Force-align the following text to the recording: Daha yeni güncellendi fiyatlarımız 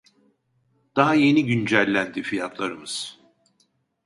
Daha 0.95 1.13
yeni 1.15 1.45
güncellendi 1.45 2.23
fiyatlarımız 2.23 3.19